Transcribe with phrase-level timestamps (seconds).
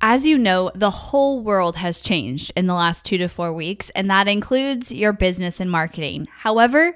[0.00, 3.90] As you know, the whole world has changed in the last two to four weeks,
[3.90, 6.28] and that includes your business and marketing.
[6.30, 6.94] However,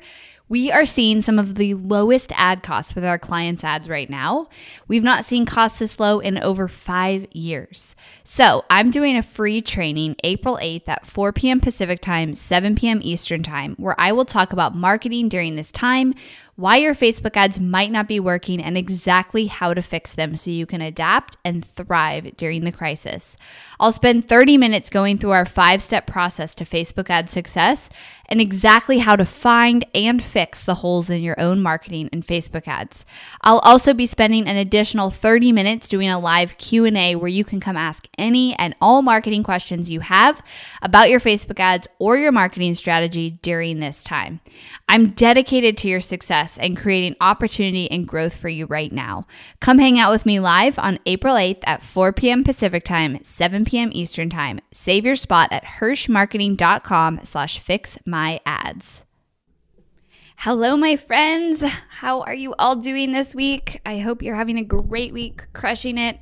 [0.48, 4.48] we are seeing some of the lowest ad costs with our clients' ads right now.
[4.86, 7.96] We've not seen costs this low in over five years.
[8.22, 11.58] So, I'm doing a free training April 8th at 4 p.m.
[11.58, 13.00] Pacific time, 7 p.m.
[13.02, 16.14] Eastern time, where I will talk about marketing during this time,
[16.56, 20.50] why your Facebook ads might not be working, and exactly how to fix them so
[20.50, 23.36] you can adapt and thrive during the crisis.
[23.80, 27.88] I'll spend 30 minutes going through our five step process to Facebook ad success
[28.26, 32.68] and exactly how to find and fix the holes in your own marketing and Facebook
[32.68, 33.04] ads.
[33.42, 37.60] I'll also be spending an additional 30 minutes doing a live Q&A where you can
[37.60, 40.42] come ask any and all marketing questions you have
[40.80, 44.40] about your Facebook ads or your marketing strategy during this time.
[44.88, 49.26] I'm dedicated to your success and creating opportunity and growth for you right now.
[49.60, 52.44] Come hang out with me live on April 8th at 4 p.m.
[52.44, 53.90] Pacific time, 7 p.m.
[53.92, 54.60] Eastern time.
[54.72, 59.04] Save your spot at hirschmarketing.com slash fix my ads.
[60.36, 61.62] Hello, my friends.
[61.62, 63.80] How are you all doing this week?
[63.86, 66.18] I hope you're having a great week, crushing it.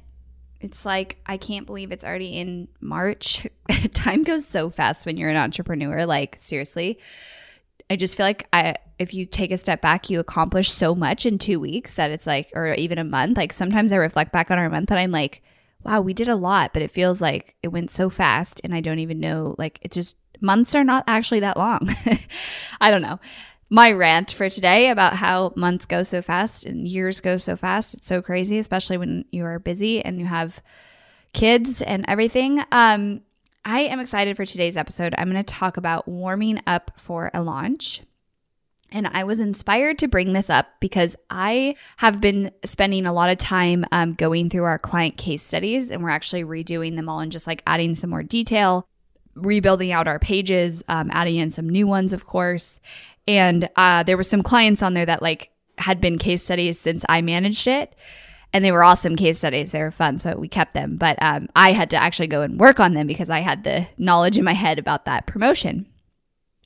[0.61, 3.47] It's like, I can't believe it's already in March.
[3.95, 6.05] Time goes so fast when you're an entrepreneur.
[6.05, 6.99] Like, seriously.
[7.91, 11.27] I just feel like I, if you take a step back, you accomplish so much
[11.27, 13.37] in two weeks that it's like, or even a month.
[13.37, 15.43] Like sometimes I reflect back on our month and I'm like,
[15.83, 18.81] wow, we did a lot, but it feels like it went so fast and I
[18.81, 19.57] don't even know.
[19.59, 21.81] Like it just months are not actually that long.
[22.81, 23.19] I don't know.
[23.71, 27.95] My rant for today about how months go so fast and years go so fast.
[27.95, 30.61] It's so crazy, especially when you are busy and you have
[31.33, 32.63] kids and everything.
[32.71, 33.23] Um,
[33.65, 35.15] I am excited for today's episode.
[35.17, 38.03] I'm going to talk about warming up for a launch.
[38.93, 43.31] And I was inspired to bring this up because I have been spending a lot
[43.31, 47.21] of time um, going through our client case studies, and we're actually redoing them all
[47.21, 48.87] and just like adding some more detail
[49.37, 52.81] rebuilding out our pages, um, adding in some new ones, of course.
[53.27, 57.05] And uh, there were some clients on there that like had been case studies since
[57.09, 57.95] I managed it.
[58.53, 59.73] And they were awesome case studies.
[59.73, 60.19] They were fun.
[60.19, 60.97] So we kept them.
[60.97, 63.87] But um, I had to actually go and work on them because I had the
[63.97, 65.87] knowledge in my head about that promotion.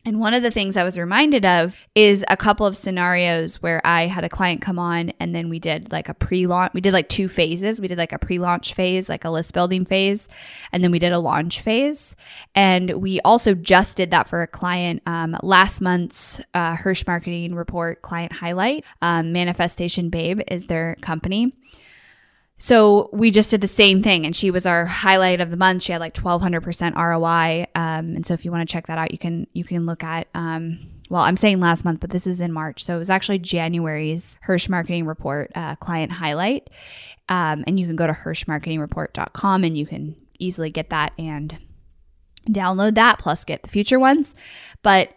[0.07, 3.81] And one of the things I was reminded of is a couple of scenarios where
[3.87, 6.73] I had a client come on and then we did like a pre launch.
[6.75, 7.81] We did like two phases.
[7.81, 10.29] We did like a pre launch phase, like a list building phase,
[10.73, 12.17] and then we did a launch phase.
[12.55, 17.55] And we also just did that for a client um, last month's uh, Hirsch Marketing
[17.55, 18.85] Report client highlight.
[19.01, 21.55] Um, Manifestation Babe is their company.
[22.57, 25.83] So we just did the same thing, and she was our highlight of the month.
[25.83, 28.87] She had like twelve hundred percent ROI, um, and so if you want to check
[28.87, 30.29] that out, you can you can look at.
[30.35, 33.39] Um, well, I'm saying last month, but this is in March, so it was actually
[33.39, 36.71] January's Hirsch Marketing Report uh, client highlight,
[37.29, 41.59] um, and you can go to hirschmarketingreport.com and you can easily get that and
[42.49, 44.35] download that, plus get the future ones.
[44.83, 45.11] But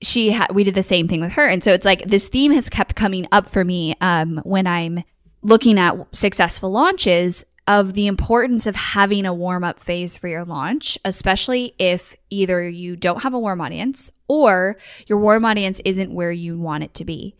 [0.00, 2.52] she had we did the same thing with her, and so it's like this theme
[2.52, 5.02] has kept coming up for me um, when I'm
[5.44, 10.44] looking at successful launches of the importance of having a warm up phase for your
[10.44, 14.76] launch, especially if either you don't have a warm audience or
[15.06, 17.34] your warm audience isn't where you want it to be.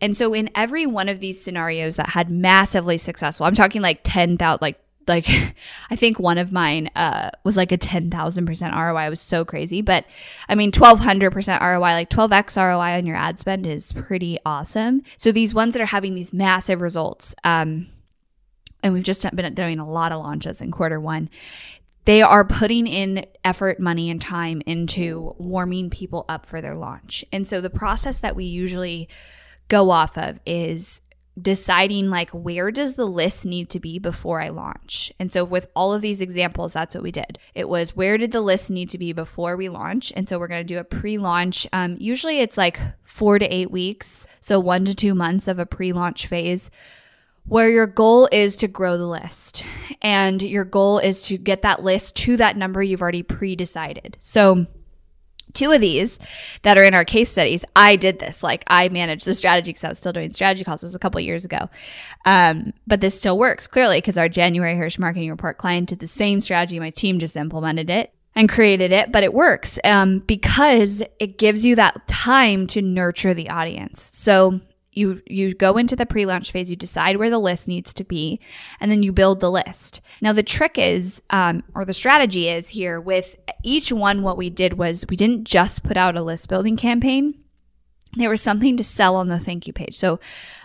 [0.00, 4.00] And so in every one of these scenarios that had massively successful, I'm talking like
[4.02, 5.28] 10,000, like like
[5.90, 9.06] I think one of mine uh, was like a 10,000% ROI.
[9.06, 9.82] It was so crazy.
[9.82, 10.04] But
[10.48, 15.02] I mean, 1200% ROI, like 12x ROI on your ad spend is pretty awesome.
[15.16, 17.88] So these ones that are having these massive results, um,
[18.82, 21.30] and we've just been doing a lot of launches in quarter one.
[22.04, 27.22] They are putting in effort, money, and time into warming people up for their launch.
[27.32, 29.10] And so the process that we usually
[29.68, 31.02] go off of is
[31.40, 35.12] deciding like where does the list need to be before I launch.
[35.18, 37.38] And so with all of these examples, that's what we did.
[37.54, 40.12] It was where did the list need to be before we launch?
[40.16, 41.66] And so we're going to do a pre-launch.
[41.72, 45.66] Um, usually it's like four to eight weeks, so one to two months of a
[45.66, 46.70] pre-launch phase.
[47.44, 49.64] Where your goal is to grow the list
[50.02, 54.18] and your goal is to get that list to that number you've already pre decided.
[54.20, 54.66] So,
[55.54, 56.18] two of these
[56.62, 58.42] that are in our case studies, I did this.
[58.42, 60.82] Like I managed the strategy because I was still doing strategy calls.
[60.82, 61.68] It was a couple years ago.
[62.24, 66.08] Um, but this still works clearly because our January Hirsch marketing report client did the
[66.08, 66.78] same strategy.
[66.78, 71.64] My team just implemented it and created it, but it works um, because it gives
[71.64, 74.10] you that time to nurture the audience.
[74.14, 74.60] So
[74.92, 78.40] you you go into the pre-launch phase you decide where the list needs to be
[78.80, 80.00] and then you build the list.
[80.20, 84.50] Now the trick is um, or the strategy is here with each one what we
[84.50, 87.34] did was we didn't just put out a list building campaign.
[88.14, 89.96] There was something to sell on the thank you page.
[89.96, 90.18] So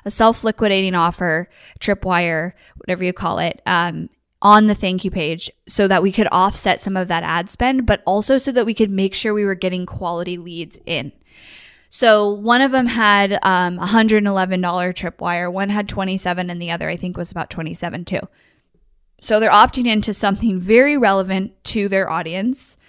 [0.05, 1.49] a self-liquidating offer
[1.79, 4.09] tripwire whatever you call it um,
[4.41, 7.85] on the thank you page so that we could offset some of that ad spend
[7.85, 11.11] but also so that we could make sure we were getting quality leads in
[11.95, 16.97] so one of them had um, $111 tripwire, one had 27 and the other I
[16.97, 18.21] think was about 27 too.
[19.21, 22.79] So they're opting into something very relevant to their audience.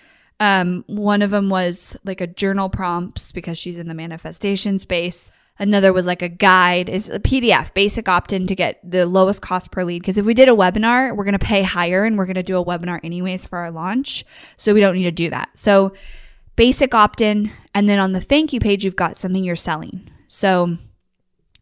[0.41, 5.31] Um, one of them was like a journal prompts because she's in the manifestation space.
[5.59, 9.43] Another was like a guide, is a PDF, basic opt in to get the lowest
[9.43, 10.01] cost per lead.
[10.01, 12.43] Because if we did a webinar, we're going to pay higher and we're going to
[12.43, 14.25] do a webinar anyways for our launch.
[14.57, 15.51] So we don't need to do that.
[15.53, 15.93] So
[16.57, 20.09] basic opt in, and then on the thank you page, you've got something you're selling.
[20.29, 20.79] So,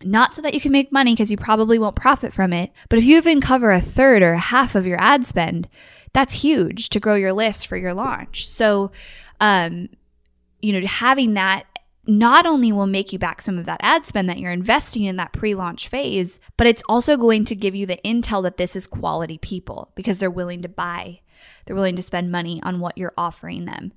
[0.05, 2.99] not so that you can make money because you probably won't profit from it, but
[2.99, 5.69] if you even cover a third or half of your ad spend,
[6.13, 8.49] that's huge to grow your list for your launch.
[8.49, 8.91] So,
[9.41, 9.89] um,
[10.61, 11.67] you know, having that
[12.07, 15.17] not only will make you back some of that ad spend that you're investing in
[15.17, 18.75] that pre launch phase, but it's also going to give you the intel that this
[18.75, 21.21] is quality people because they're willing to buy,
[21.65, 23.93] they're willing to spend money on what you're offering them.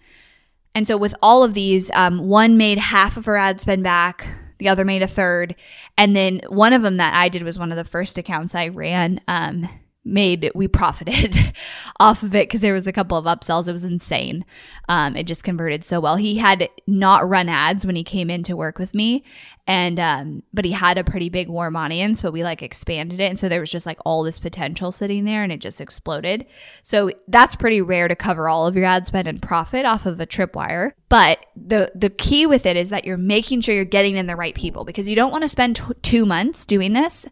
[0.75, 4.27] And so with all of these, um, one made half of her ad spend back,
[4.57, 5.56] the other made a third,
[5.98, 8.68] and then one of them that I did was one of the first accounts I
[8.68, 9.22] ran.
[9.27, 9.68] Um,
[10.05, 11.35] made we profited
[11.99, 13.67] off of it because there was a couple of upsells.
[13.67, 14.45] It was insane.
[14.87, 16.15] Um, it just converted so well.
[16.15, 19.23] He had not run ads when he came in to work with me,
[19.65, 22.21] and um, but he had a pretty big warm audience.
[22.21, 25.25] But we like expanded it, and so there was just like all this potential sitting
[25.25, 26.45] there, and it just exploded.
[26.83, 30.19] So that's pretty rare to cover all of your ad spend and profit off of
[30.19, 30.91] a tripwire.
[31.09, 34.35] But the the key with it is that you're making sure you're getting in the
[34.35, 37.25] right people because you don't want to spend t- two months doing this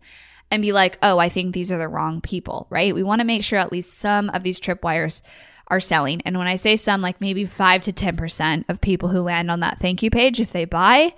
[0.54, 2.94] and be like, oh, I think these are the wrong people, right?
[2.94, 5.24] We want to make sure at least some of these tripwires
[5.70, 6.22] are selling.
[6.26, 9.62] And when I say some, like maybe 5 to 10% of people who land on
[9.62, 11.16] that thank you page, if they buy,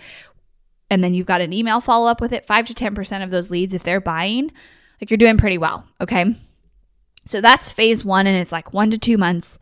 [0.90, 3.52] and then you've got an email follow up with it, 5 to 10% of those
[3.52, 4.54] leads, if they're buying,
[5.02, 5.86] like you're doing pretty well.
[6.00, 6.34] Okay.
[7.26, 9.60] So that's phase one, and it's like one to two months.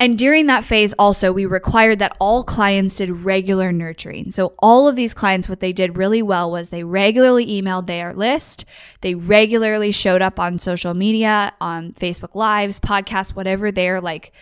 [0.00, 4.30] And during that phase, also, we required that all clients did regular nurturing.
[4.30, 8.14] So, all of these clients, what they did really well was they regularly emailed their
[8.14, 8.64] list.
[9.00, 14.32] They regularly showed up on social media, on Facebook Lives, podcasts, whatever their like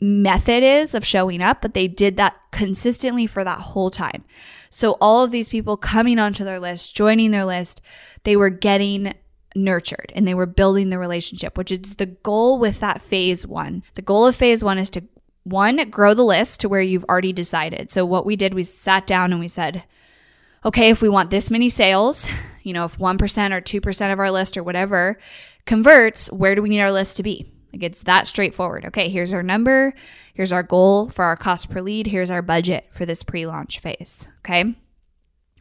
[0.00, 4.24] method is of showing up, but they did that consistently for that whole time.
[4.70, 7.80] So, all of these people coming onto their list, joining their list,
[8.24, 9.14] they were getting
[9.56, 13.82] nurtured and they were building the relationship, which is the goal with that phase one.
[13.94, 15.02] The goal of phase one is to
[15.42, 17.90] one, grow the list to where you've already decided.
[17.90, 19.84] So, what we did, we sat down and we said,
[20.64, 22.28] okay, if we want this many sales,
[22.64, 25.18] you know, if 1% or 2% of our list or whatever
[25.64, 27.50] converts, where do we need our list to be?
[27.72, 28.86] Like it's that straightforward.
[28.86, 29.94] Okay, here's our number.
[30.34, 32.08] Here's our goal for our cost per lead.
[32.08, 34.28] Here's our budget for this pre launch phase.
[34.38, 34.74] Okay.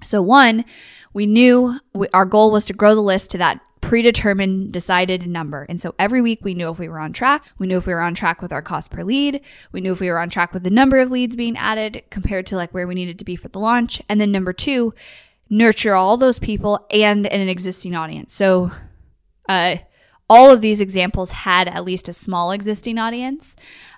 [0.03, 0.65] So, one,
[1.13, 5.65] we knew we, our goal was to grow the list to that predetermined, decided number.
[5.69, 7.45] And so every week we knew if we were on track.
[7.59, 9.41] We knew if we were on track with our cost per lead.
[9.71, 12.47] We knew if we were on track with the number of leads being added compared
[12.47, 14.01] to like where we needed to be for the launch.
[14.09, 14.95] And then number two,
[15.49, 18.33] nurture all those people and an existing audience.
[18.33, 18.71] So,
[19.47, 19.77] uh,
[20.29, 23.55] all of these examples had at least a small existing audience.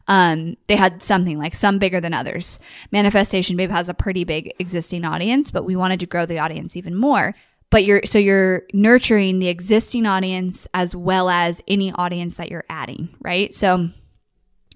[0.07, 2.59] Um, they had something like some bigger than others.
[2.91, 6.75] Manifestation Babe has a pretty big existing audience, but we wanted to grow the audience
[6.77, 7.35] even more
[7.69, 12.63] but you're so you're nurturing the existing audience as well as any audience that you're
[12.69, 13.53] adding, right?
[13.53, 13.89] So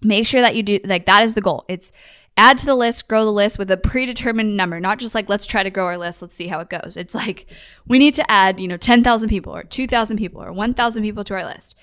[0.01, 1.63] make sure that you do like that is the goal.
[1.67, 1.91] It's
[2.41, 5.45] add to the list, grow the list with a predetermined number, not just like let's
[5.45, 6.97] try to grow our list, let's see how it goes.
[6.97, 7.45] It's like
[7.87, 11.35] we need to add, you know, 10,000 people or 2,000 people or 1,000 people to
[11.35, 11.75] our list.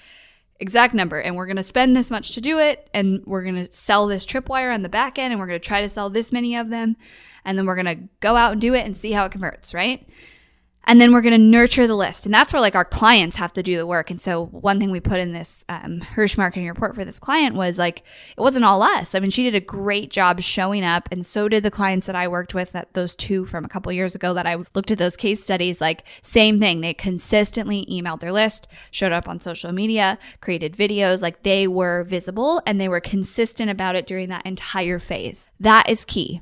[0.59, 3.55] Exact number and we're going to spend this much to do it and we're going
[3.55, 6.11] to sell this tripwire on the back end and we're going to try to sell
[6.11, 6.97] this many of them
[7.45, 9.73] and then we're going to go out and do it and see how it converts,
[9.73, 10.09] right?
[10.85, 12.25] And then we're going to nurture the list.
[12.25, 14.11] And that's where like our clients have to do the work.
[14.11, 17.55] And so one thing we put in this um, hirsch marketing report for this client
[17.55, 18.03] was like
[18.37, 19.15] it wasn't all us.
[19.15, 22.17] I mean she did a great job showing up and so did the clients that
[22.17, 24.99] i worked with that those two from a couple years ago that i looked at
[24.99, 26.81] those case studies like same thing.
[26.81, 31.23] They consistently emailed their list showed up on social media created videos.
[31.23, 35.51] Like they were visible and they were consistent about it during that entire phase.
[35.61, 36.41] That is key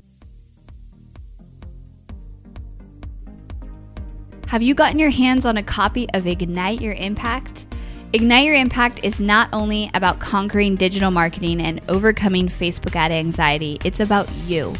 [4.47, 7.65] Have you gotten your hands on a copy of Ignite Your Impact?
[8.13, 13.77] Ignite Your Impact is not only about conquering digital marketing and overcoming Facebook ad anxiety,
[13.83, 14.73] it's about you.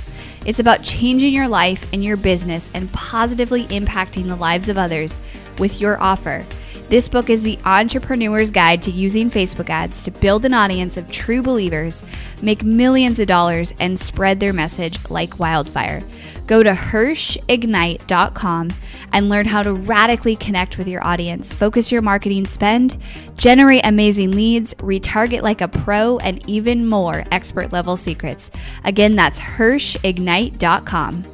[0.46, 5.20] It's about changing your life and your business and positively impacting the lives of others
[5.60, 6.46] with your offer.
[6.88, 11.12] This book is the entrepreneur's guide to using Facebook ads to build an audience of
[11.12, 12.06] true believers,
[12.42, 16.02] make millions of dollars, and spread their message like wildfire.
[16.48, 18.72] Go to HirschIgnite.com
[19.12, 22.98] and learn how to radically connect with your audience, focus your marketing spend,
[23.36, 28.50] generate amazing leads, retarget like a pro, and even more expert level secrets.
[28.86, 31.26] Again, that's HirschIgnite.com.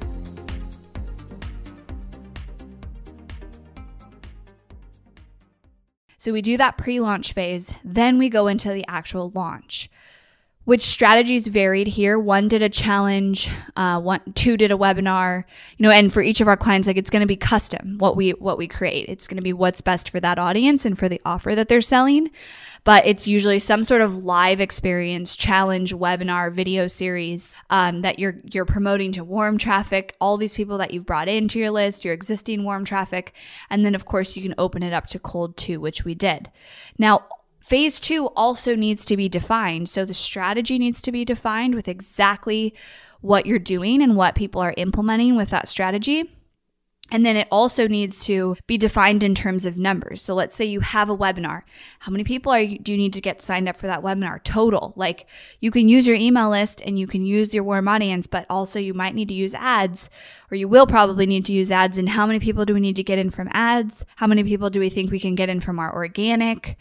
[6.18, 9.90] So we do that pre launch phase, then we go into the actual launch
[10.66, 12.18] which strategies varied here.
[12.18, 15.44] One did a challenge, uh, one, two did a webinar,
[15.78, 18.16] you know, and for each of our clients, like it's going to be custom what
[18.16, 19.10] we, what we create.
[19.10, 21.82] It's going to be what's best for that audience and for the offer that they're
[21.82, 22.30] selling.
[22.86, 28.42] But it's usually some sort of live experience, challenge, webinar, video series um, that you're
[28.52, 30.18] you're promoting to warm traffic.
[30.20, 33.34] All these people that you've brought into your list, your existing warm traffic,
[33.70, 36.52] and then of course you can open it up to cold too, which we did.
[36.98, 37.26] Now
[37.64, 39.88] Phase two also needs to be defined.
[39.88, 42.74] So the strategy needs to be defined with exactly
[43.22, 46.30] what you're doing and what people are implementing with that strategy.
[47.10, 50.22] And then it also needs to be defined in terms of numbers.
[50.22, 51.62] So let's say you have a webinar.
[52.00, 54.94] How many people you, do you need to get signed up for that webinar total?
[54.98, 55.26] Like
[55.62, 58.78] you can use your email list and you can use your warm audience, but also
[58.78, 60.10] you might need to use ads
[60.52, 61.98] or you will probably need to use ads.
[61.98, 64.06] And how many people do we need to get in from ads?
[64.18, 66.78] How many people do we think we can get in from our organic?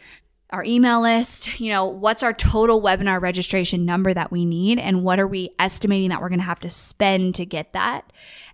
[0.52, 5.02] Our email list, you know, what's our total webinar registration number that we need and
[5.02, 8.12] what are we estimating that we're going to have to spend to get that?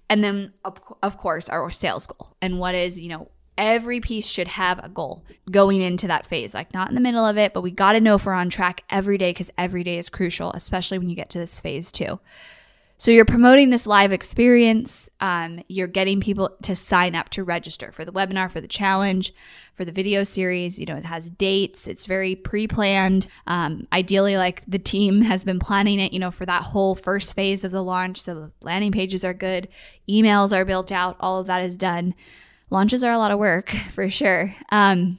[0.08, 2.36] And then of course our sales goal.
[2.40, 6.54] And what is, you know, every piece should have a goal going into that phase,
[6.54, 8.48] like not in the middle of it, but we got to know if we're on
[8.48, 11.90] track every day because every day is crucial, especially when you get to this phase
[11.90, 12.20] two.
[13.00, 15.08] So you're promoting this live experience.
[15.20, 19.32] Um, you're getting people to sign up to register for the webinar, for the challenge,
[19.74, 20.80] for the video series.
[20.80, 21.86] You know, it has dates.
[21.86, 23.28] It's very pre-planned.
[23.46, 26.12] Um, ideally, like the team has been planning it.
[26.12, 28.22] You know, for that whole first phase of the launch.
[28.22, 29.68] So the landing pages are good,
[30.08, 31.16] emails are built out.
[31.20, 32.16] All of that is done.
[32.68, 34.56] Launches are a lot of work for sure.
[34.72, 35.18] Um,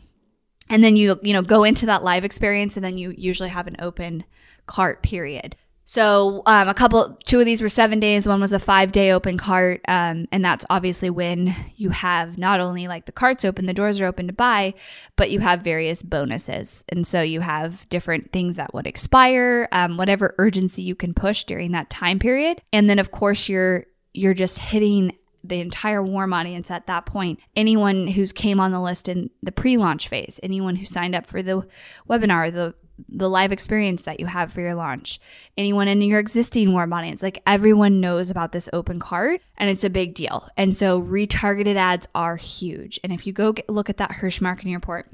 [0.69, 3.67] and then you you know go into that live experience, and then you usually have
[3.67, 4.25] an open
[4.65, 5.55] cart period.
[5.89, 8.27] So um, a couple, two of these were seven days.
[8.27, 12.59] One was a five day open cart, um, and that's obviously when you have not
[12.59, 14.75] only like the carts open, the doors are open to buy,
[15.15, 19.97] but you have various bonuses, and so you have different things that would expire, um,
[19.97, 24.35] whatever urgency you can push during that time period, and then of course you're you're
[24.35, 27.39] just hitting the entire warm audience at that point.
[27.55, 31.41] Anyone who's came on the list in the pre-launch phase, anyone who signed up for
[31.41, 31.67] the
[32.07, 32.75] webinar, the
[33.07, 35.19] the live experience that you have for your launch,
[35.57, 39.83] anyone in your existing warm audience, like everyone knows about this open cart and it's
[39.83, 40.49] a big deal.
[40.57, 42.99] And so retargeted ads are huge.
[43.03, 45.09] And if you go get, look at that Hirsch marketing report,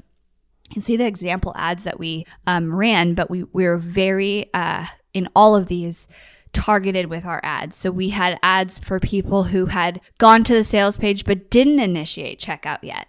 [0.72, 4.86] you see the example ads that we um, ran, but we, we were very, uh,
[5.14, 6.08] in all of these,
[6.52, 7.76] targeted with our ads.
[7.76, 11.80] So we had ads for people who had gone to the sales page but didn't
[11.80, 13.08] initiate checkout yet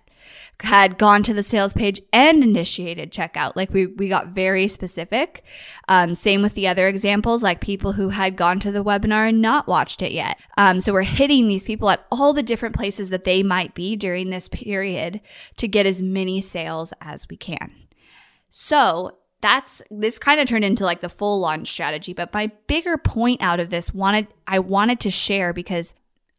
[0.61, 3.55] had gone to the sales page and initiated checkout.
[3.55, 5.43] Like we, we got very specific.
[5.87, 9.41] Um, same with the other examples, like people who had gone to the webinar and
[9.41, 10.39] not watched it yet.
[10.57, 13.95] Um, so we're hitting these people at all the different places that they might be
[13.95, 15.21] during this period
[15.57, 17.71] to get as many sales as we can.
[18.49, 22.97] So that's this kind of turned into like the full launch strategy but my bigger
[22.97, 25.93] point out of this wanted i wanted to share because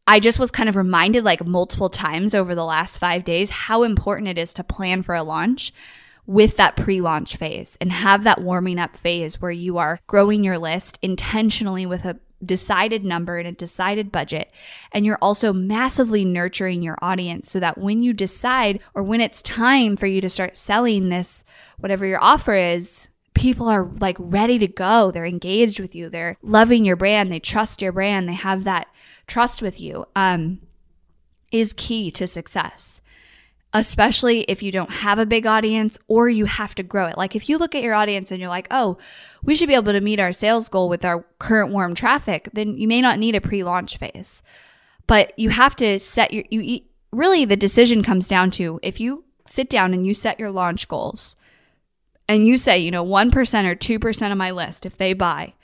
[0.08, 3.82] I just was kind of reminded like multiple times over the last five days how
[3.82, 5.70] important it is to plan for a launch
[6.24, 10.42] with that pre launch phase and have that warming up phase where you are growing
[10.42, 14.50] your list intentionally with a decided number and a decided budget.
[14.92, 19.42] And you're also massively nurturing your audience so that when you decide or when it's
[19.42, 21.44] time for you to start selling this,
[21.76, 23.08] whatever your offer is,
[23.38, 25.10] people are like ready to go.
[25.10, 26.08] They're engaged with you.
[26.10, 27.32] They're loving your brand.
[27.32, 28.28] They trust your brand.
[28.28, 28.88] They have that
[29.26, 30.06] trust with you.
[30.14, 30.60] Um,
[31.50, 33.00] is key to success
[33.72, 37.18] especially if you don't have a big audience or you have to grow it.
[37.18, 38.96] Like if you look at your audience and you're like, oh,
[39.42, 42.76] we should be able to meet our sales goal with our current warm traffic, then
[42.78, 44.42] you may not need a pre launch phase.
[45.06, 46.80] But you have to set your, you
[47.12, 50.88] really the decision comes down to if you sit down and you set your launch
[50.88, 51.36] goals
[52.28, 53.32] and you say, you know, 1%
[53.64, 55.54] or 2% of my list, if they buy,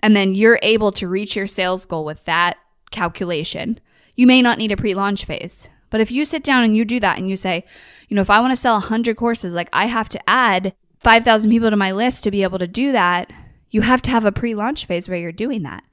[0.00, 2.56] and then you're able to reach your sales goal with that
[2.90, 3.80] calculation,
[4.16, 6.84] you may not need a pre launch phase but if you sit down and you
[6.84, 7.64] do that and you say,
[8.08, 11.50] you know, if I want to sell 100 courses, like I have to add 5,000
[11.50, 13.32] people to my list to be able to do that,
[13.70, 15.84] you have to have a pre launch phase where you're doing that,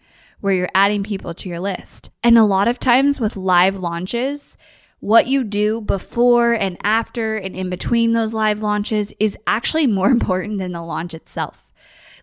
[0.42, 2.10] where you're adding people to your list.
[2.24, 4.58] And a lot of times with live launches,
[5.00, 10.10] what you do before and after and in between those live launches is actually more
[10.12, 11.72] important than the launch itself.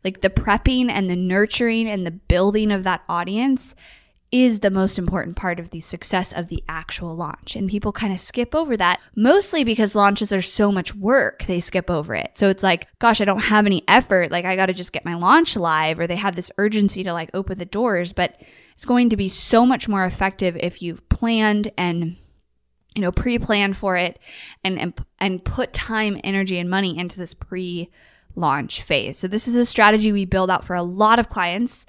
[0.05, 3.75] Like the prepping and the nurturing and the building of that audience
[4.33, 7.55] is the most important part of the success of the actual launch.
[7.55, 11.61] And people kind of skip over that, mostly because launches are so much work, they
[11.61, 12.33] skip over it.
[12.35, 14.33] So it's like, gosh, I don't have any effort.
[14.33, 17.13] Like, I got to just get my launch live, or they have this urgency to
[17.13, 18.15] like open the doors.
[18.15, 18.41] But
[18.75, 22.17] it's going to be so much more effective if you've planned and
[22.95, 24.19] you know pre-plan for it
[24.65, 29.19] and and, and put time energy and money into this pre-launch phase.
[29.19, 31.87] So this is a strategy we build out for a lot of clients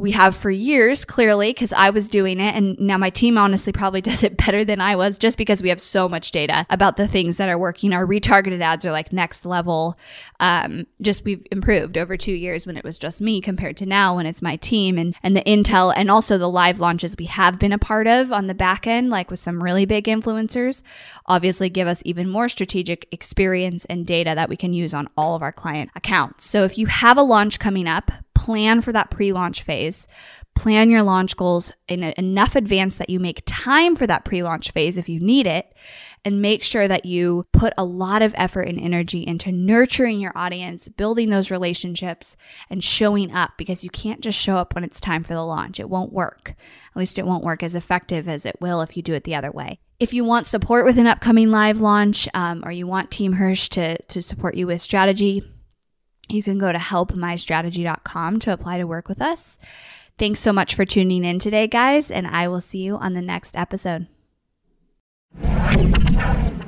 [0.00, 2.54] we have for years, clearly, because I was doing it.
[2.54, 5.68] And now my team honestly probably does it better than I was just because we
[5.68, 7.92] have so much data about the things that are working.
[7.92, 9.98] Our retargeted ads are like next level.
[10.40, 14.16] Um, just we've improved over two years when it was just me compared to now
[14.16, 17.58] when it's my team and, and the intel and also the live launches we have
[17.58, 20.82] been a part of on the back end, like with some really big influencers,
[21.26, 25.36] obviously give us even more strategic experience and data that we can use on all
[25.36, 26.46] of our client accounts.
[26.46, 30.08] So if you have a launch coming up, plan for that pre launch phase.
[30.56, 34.70] Plan your launch goals in enough advance that you make time for that pre launch
[34.70, 35.74] phase if you need it.
[36.24, 40.32] And make sure that you put a lot of effort and energy into nurturing your
[40.34, 42.36] audience, building those relationships,
[42.68, 45.80] and showing up because you can't just show up when it's time for the launch.
[45.80, 46.54] It won't work.
[46.94, 49.34] At least it won't work as effective as it will if you do it the
[49.34, 49.80] other way.
[49.98, 53.68] If you want support with an upcoming live launch um, or you want Team Hirsch
[53.70, 55.42] to, to support you with strategy,
[56.32, 59.58] you can go to helpmystrategy.com to apply to work with us.
[60.18, 63.22] Thanks so much for tuning in today, guys, and I will see you on the
[63.22, 64.06] next episode.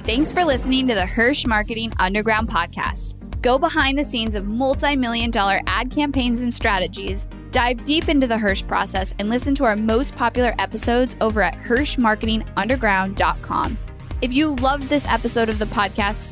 [0.04, 3.14] Thanks for listening to the Hirsch Marketing Underground podcast.
[3.42, 8.26] Go behind the scenes of multi million dollar ad campaigns and strategies, dive deep into
[8.26, 13.78] the Hirsch process, and listen to our most popular episodes over at HirschMarketingUnderground.com.
[14.22, 16.31] If you loved this episode of the podcast,